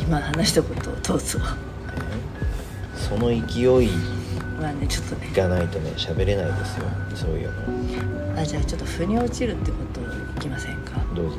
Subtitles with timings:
[0.00, 1.38] 今話したことをどうぞ。
[2.96, 3.90] その勢い
[4.60, 6.84] まあねちょっとねがないとね喋れないですよ。
[7.14, 7.52] そういう
[8.34, 8.40] の。
[8.40, 10.04] あじゃあちょっと腑に落ちるってことい
[10.40, 11.00] きませんか？
[11.14, 11.36] どうぞ。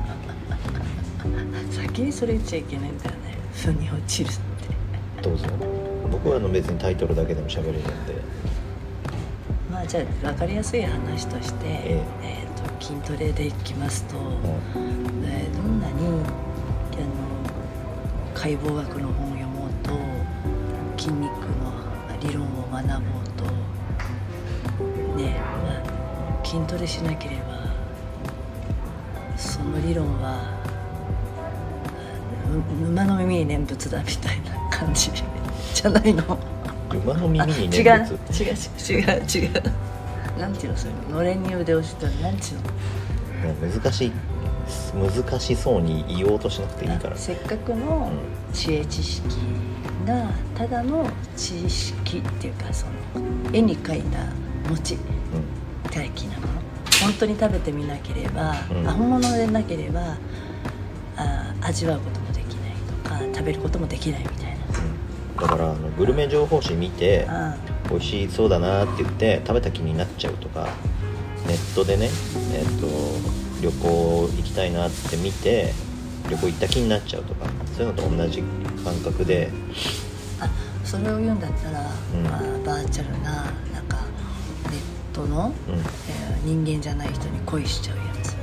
[1.70, 3.16] 先にそれ言っちゃいけないんだよね。
[3.52, 5.22] 腑に落ちるって。
[5.22, 5.46] どうぞ。
[6.10, 7.88] 僕はあの別にタイトルだけでも喋れるんで。
[9.70, 12.44] まあじゃあ分かりやすい話として、ええ。
[12.44, 12.45] ーと
[12.86, 14.14] 筋トレでいきますと、
[15.24, 16.22] えーどんなにあの
[18.32, 19.90] 解剖学の本を読もうと
[20.96, 21.36] 筋肉の
[22.20, 23.00] 理論を学ぼう
[23.36, 23.44] と
[25.16, 27.66] ねまあ筋トレしなければ
[29.36, 30.54] その理論は
[32.88, 35.10] 馬の耳に念仏だみたいな感じ
[35.74, 36.38] じゃないの？
[36.92, 37.84] 馬の耳に違う。
[37.84, 38.54] 念仏違う。
[39.02, 39.24] 違う。
[39.26, 39.62] 違う
[40.38, 43.72] なんていうのそれのれんに腕をしてなんていうの？
[43.72, 44.12] 難しい
[44.94, 47.16] 難しそうに言おうとしなくていいから。
[47.16, 48.10] せっかくの
[48.52, 49.24] 知恵知識
[50.06, 52.92] がただの知識っていうかその
[53.52, 54.18] 絵に描いた
[54.68, 54.98] 餅
[55.90, 56.60] 的なもの？
[57.02, 58.88] 本当に食べてみなければ、うん。
[58.88, 60.16] あ本物でなければ
[61.16, 65.36] あ味わうこともできないとか食べることもできないみたいうん。
[65.36, 67.56] だからあのグルメ情報誌見てなあ
[67.90, 70.68] 美味しそうだなって言って食べた気になっちゃうとか
[71.46, 72.08] ネットでね、
[72.54, 72.86] えっと
[73.62, 75.72] 旅行行きたいなって見て
[76.28, 78.42] 旅行行った気になっちゃうとかそういうのと同じ
[78.84, 79.50] 感覚で。
[80.40, 80.50] あ
[80.84, 82.22] それを言うんだったら、うん。
[82.24, 83.96] まあ、バーチャルななんか
[84.70, 85.74] ネットの、うん。
[85.74, 88.34] えー人間じゃない人に恋しちゃうやつ。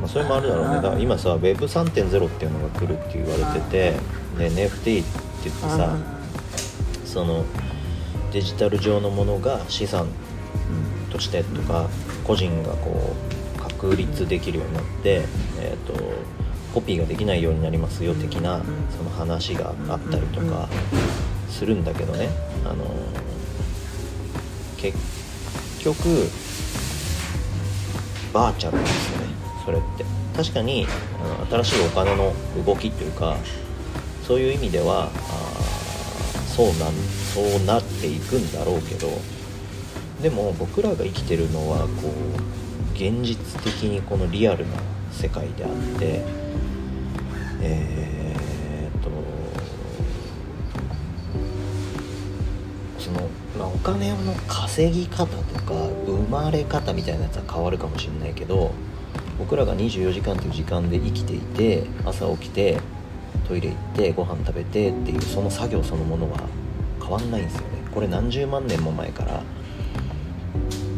[0.00, 0.76] まあ、それもあるだろうね。
[0.76, 3.92] だから今さ Web3.0 っていうのが来るって言われてて
[4.38, 5.04] で NFT って言っ
[5.44, 5.96] てさ
[7.04, 7.44] その
[8.36, 10.08] デジタル上のものが資産
[11.10, 11.88] としてとか
[12.22, 13.14] 個人がこ
[13.56, 15.22] う確立できるようになって、
[15.58, 15.94] えー、と
[16.74, 18.60] コピーができないようになりますよ的な
[18.94, 20.68] その話があったりとか
[21.48, 22.28] するんだけどね、
[22.66, 22.84] あの
[24.76, 24.98] 結
[25.82, 26.28] 局
[28.34, 30.04] バーチャルなんですよねそれって。
[30.36, 30.86] 確かに
[31.24, 32.34] あの新しいお金の
[32.66, 33.38] 動きっていうか
[34.26, 35.55] そういう意味ではあ
[36.56, 36.76] そうなん
[37.34, 39.08] そうなっていくんだろうけど
[40.22, 44.76] でも僕らが生きてるのはこう現実的にこのリアルな
[45.12, 46.22] 世界であって
[47.60, 49.10] えーっと
[53.02, 53.28] その、
[53.58, 55.74] まあ、お金の稼ぎ方とか
[56.06, 58.72] 生まれ方みたいなやつは変わるかもしれないけど
[59.38, 62.78] 僕らが24時間という時間で生きていて朝起きて
[63.46, 66.38] トイレ行ってご飯食べてっていうその作業そのものは
[67.00, 67.66] 変わんないんですよね。
[67.92, 69.42] これ何十万年も前から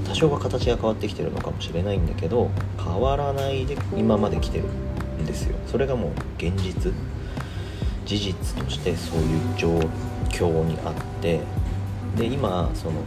[0.06, 2.50] 多少は形が変わってきてるのかもしれないんだけど
[2.82, 5.56] 変わらないで今まで来てるんですよ。
[5.66, 6.92] それがもう現実。
[8.06, 9.69] 事実としてそういう状
[10.31, 11.41] 況にあって。
[12.16, 13.03] で今その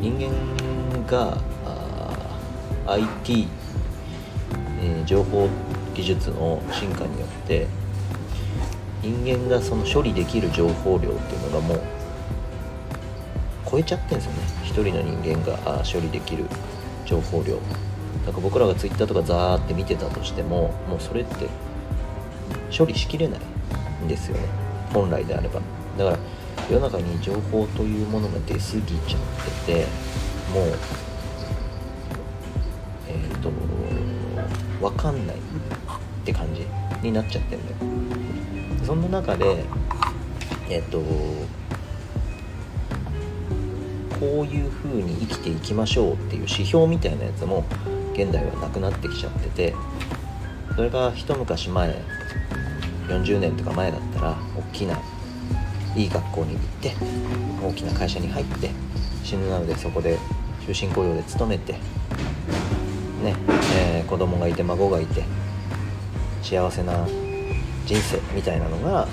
[0.00, 1.38] 人間が
[2.86, 3.46] IT、
[4.82, 5.48] えー情報
[5.94, 7.66] 技術の進化によって
[9.02, 11.80] 人間がその処理できる情報量っていうのがもう
[13.68, 14.38] 超えちゃってるんですよね。
[14.62, 16.44] 一人の人間があ処理できる
[17.04, 17.56] 情報量。
[18.26, 21.48] だから僕らが Twitter とかザーって見てたとしてももうそれって
[22.76, 23.40] 処理しきれない
[24.04, 24.44] んですよね。
[24.92, 25.60] 本来であれば。
[25.98, 26.18] だから
[26.70, 29.86] 世の中に情報というものが出過ぎちゃってて
[30.54, 30.78] もう
[33.08, 33.50] えっ、と
[34.80, 35.40] 分かんないっ
[36.24, 36.66] て感じ
[37.02, 38.11] になっちゃってるんだよ。
[38.84, 39.64] そんな中で
[40.68, 40.98] えっ、と
[44.18, 47.64] こういう風に生きていきましょうっていう指標みたいなやつも
[48.14, 49.74] 現代はなくなってきちゃってて
[50.76, 51.94] それが一昔前
[53.08, 54.96] 40年とか前だったら大きな
[55.96, 56.92] いい学校に行って
[57.62, 58.70] 大きな会社に入って
[59.24, 60.18] 死ぬなのでそこで
[60.64, 63.36] 終身雇用で勤めてね、
[63.76, 65.24] えー子供がいて孫がいて
[66.42, 67.06] 幸せな
[67.86, 69.08] 人生みたいなのが、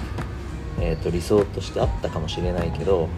[0.80, 3.10] えー、と理想としてあったかもしれないけど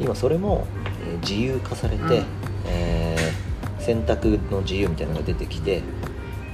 [0.00, 0.66] 今それも、
[1.06, 2.24] えー自由化されて、
[2.66, 5.82] えー選択の自由みたいなのが出てきて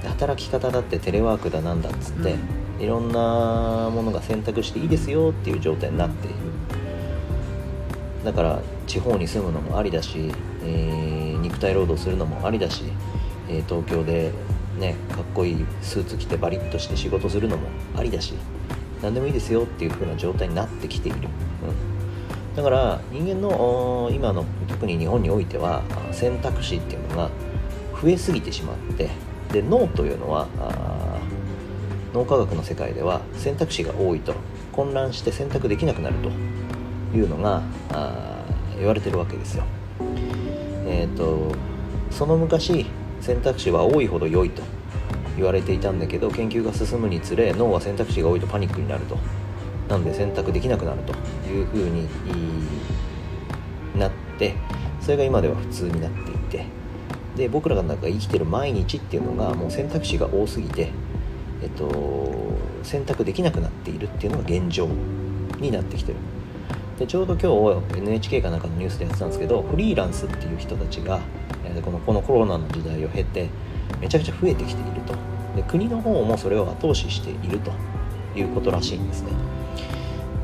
[0.01, 2.35] で働き方だってテレワークだなんだっつって、
[2.79, 6.35] いろんなものが選択していいですよっていう状態になっている。
[8.25, 10.31] だから地方に住むのもありだし、
[10.63, 12.83] えー肉体労働するのもありだし、
[13.47, 14.33] えー東京で
[14.81, 18.33] ねかっこいいスーツ着てバリッとして仕事するのもありだし
[19.01, 21.29] 何でもいいですよっていう風な状態になってきている、
[22.49, 27.29] うん、だから人間の今の特に日本においては選択肢っていうのが
[28.01, 29.09] 増えすぎてしまって
[29.53, 30.47] で脳というのは
[32.13, 34.33] 脳科学の世界では選択肢が多いと
[34.71, 36.15] 混乱して選択できなくなる
[37.11, 37.61] というのが
[38.77, 39.63] 言われてるわけですよ。
[40.87, 41.53] えーと、
[42.09, 42.85] その昔
[43.21, 44.63] 選択肢は多いほど良いと
[45.37, 49.17] 言われていたんだけど研究が進むにつれ脳は選択肢が多いとパニックになると。
[49.89, 51.13] なんで選択できなくなると
[51.49, 52.07] いうふうに
[53.93, 54.53] なって
[55.01, 56.81] それが今では普通になっていて。
[57.35, 60.91] で僕らがなんか生きてる毎日っていうのがもう選択肢が多すぎて、
[61.63, 64.87] えっと、選択できなくなっているっていうのが現状
[65.59, 66.17] になってきてる。
[66.99, 71.19] でちょうど今日 NHK かなんかのニュースでやってたんですけどフリーランスっていう人たちが
[71.81, 73.49] このこのコロナの時代を経て
[74.01, 75.13] めちゃくちゃ増えてきていると。
[75.55, 77.71] で国の方もそれを後押ししていると
[78.35, 79.31] いうことらしいんですね。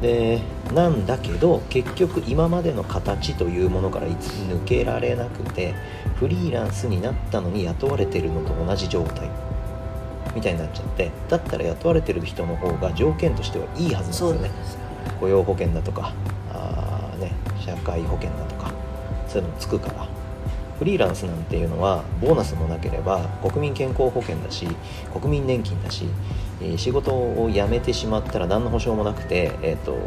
[0.02, 0.40] で
[0.74, 5.74] なんだけど結局今までの形というものから抜けられなくて
[6.20, 9.30] フリーランスになったのに雇われてるのと同じ状態。
[10.36, 14.88] みたいになっちゃってだったら雇われてる人の方が条件としてはいいはずなんですよね。
[15.20, 16.14] 雇用保険だとか
[16.54, 18.72] あ、ね、社会保険だとか
[19.28, 20.08] そういうのつくから
[20.80, 24.68] フリーランスなんていうのはボーナスもなければ国民健康保険だし
[25.12, 26.06] 国民年金だし、
[26.62, 29.98] えー、仕事を辞めてしまったら何の保証もなくて、えーと、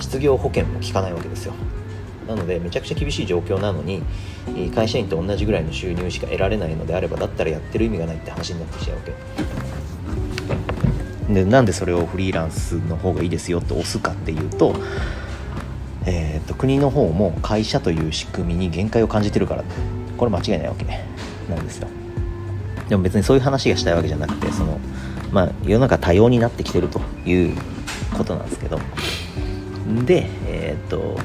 [0.00, 1.54] 失業保険も効かないわけですよ。
[2.26, 4.02] なのでめちゃくちゃ厳しい状況なのに
[4.74, 9.02] 会社員と同じぐらいの収入しか得られないのであればだったらやってる意味がないって話になってきちゃうわ
[11.26, 11.32] け。
[11.32, 14.74] でなんでそれをフリーランスの方がいいですよって押すかっていうと
[16.10, 19.64] えーと、国の方も会社という仕組みに限界を感じてるから
[20.16, 20.86] これ間違いないわけ
[21.52, 21.88] なんですよ。
[22.88, 24.80] でも別にそういう話がしたいわけじゃなくてその、
[25.30, 27.54] まあ、世の中多様になってきてるという
[28.16, 28.78] ことなんですけど。
[30.04, 31.18] でえっ、と